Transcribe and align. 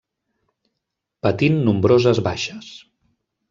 Patint 1.29 1.61
nombroses 1.69 2.25
baixes. 2.31 2.75